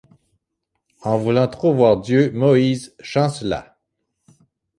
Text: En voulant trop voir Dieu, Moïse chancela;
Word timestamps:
En 1.03 1.19
voulant 1.19 1.47
trop 1.47 1.75
voir 1.75 1.97
Dieu, 2.01 2.31
Moïse 2.31 2.95
chancela; 3.01 3.77